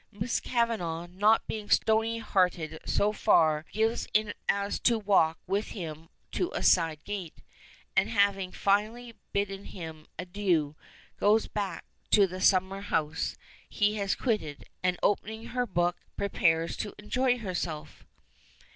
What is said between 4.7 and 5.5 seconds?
to walk